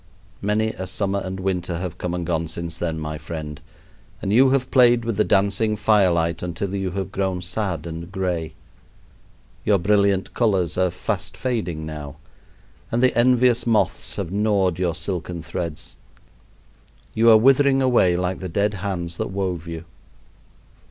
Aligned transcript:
Many 0.41 0.69
a 0.69 0.87
summer 0.87 1.19
and 1.19 1.39
winter 1.39 1.77
have 1.77 1.99
come 1.99 2.15
and 2.15 2.25
gone 2.25 2.47
since 2.47 2.75
then, 2.79 2.97
my 2.99 3.19
friend, 3.19 3.61
and 4.19 4.33
you 4.33 4.49
have 4.49 4.71
played 4.71 5.05
with 5.05 5.15
the 5.15 5.23
dancing 5.23 5.75
firelight 5.75 6.41
until 6.41 6.73
you 6.73 6.89
have 6.89 7.11
grown 7.11 7.43
sad 7.43 7.85
and 7.85 8.11
gray. 8.11 8.55
Your 9.63 9.77
brilliant 9.77 10.33
colors 10.33 10.75
are 10.75 10.89
fast 10.89 11.37
fading 11.37 11.85
now, 11.85 12.15
and 12.91 13.03
the 13.03 13.15
envious 13.15 13.67
moths 13.67 14.15
have 14.15 14.31
gnawed 14.31 14.79
your 14.79 14.95
silken 14.95 15.43
threads. 15.43 15.95
You 17.13 17.29
are 17.29 17.37
withering 17.37 17.79
away 17.79 18.15
like 18.15 18.39
the 18.39 18.49
dead 18.49 18.73
hands 18.73 19.17
that 19.17 19.29
wove 19.29 19.67
you. 19.67 19.85